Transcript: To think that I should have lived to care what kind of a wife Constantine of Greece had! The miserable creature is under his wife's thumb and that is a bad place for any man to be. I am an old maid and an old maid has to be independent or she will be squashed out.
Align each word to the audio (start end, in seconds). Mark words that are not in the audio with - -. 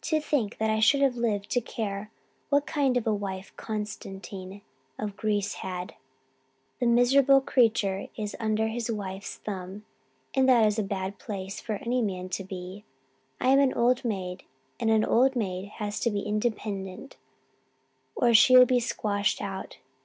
To 0.00 0.20
think 0.20 0.58
that 0.58 0.70
I 0.70 0.80
should 0.80 1.02
have 1.02 1.14
lived 1.14 1.48
to 1.52 1.60
care 1.60 2.10
what 2.48 2.66
kind 2.66 2.96
of 2.96 3.06
a 3.06 3.14
wife 3.14 3.52
Constantine 3.56 4.60
of 4.98 5.16
Greece 5.16 5.54
had! 5.62 5.94
The 6.80 6.86
miserable 6.86 7.40
creature 7.40 8.08
is 8.16 8.34
under 8.40 8.66
his 8.66 8.90
wife's 8.90 9.36
thumb 9.36 9.84
and 10.34 10.48
that 10.48 10.66
is 10.66 10.80
a 10.80 10.82
bad 10.82 11.20
place 11.20 11.60
for 11.60 11.74
any 11.74 12.02
man 12.02 12.28
to 12.30 12.42
be. 12.42 12.82
I 13.40 13.50
am 13.50 13.60
an 13.60 13.72
old 13.74 14.04
maid 14.04 14.42
and 14.80 14.90
an 14.90 15.04
old 15.04 15.36
maid 15.36 15.68
has 15.78 16.00
to 16.00 16.10
be 16.10 16.22
independent 16.22 17.16
or 18.16 18.34
she 18.34 18.56
will 18.56 18.66
be 18.66 18.80
squashed 18.80 19.40
out. 19.40 19.78